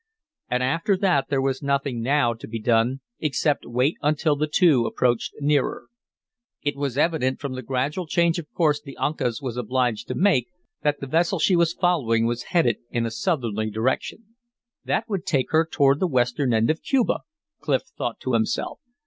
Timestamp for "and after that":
0.49-1.27